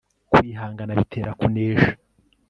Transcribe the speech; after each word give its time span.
kwihangana 0.31 0.97
bitera 0.99 1.31
kunesha 1.39 1.91